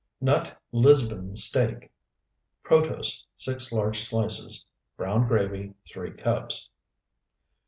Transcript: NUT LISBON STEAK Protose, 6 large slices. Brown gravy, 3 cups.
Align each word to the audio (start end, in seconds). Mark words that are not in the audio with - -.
NUT 0.19 0.57
LISBON 0.71 1.35
STEAK 1.35 1.91
Protose, 2.65 3.23
6 3.35 3.71
large 3.71 3.99
slices. 4.01 4.65
Brown 4.97 5.27
gravy, 5.27 5.75
3 5.89 6.13
cups. 6.17 6.71